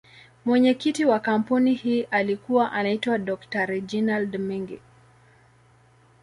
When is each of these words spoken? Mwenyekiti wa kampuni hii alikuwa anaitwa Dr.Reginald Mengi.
Mwenyekiti 0.45 1.05
wa 1.05 1.19
kampuni 1.19 1.73
hii 1.73 2.03
alikuwa 2.03 2.71
anaitwa 2.71 3.17
Dr.Reginald 3.17 4.37
Mengi. 4.39 4.79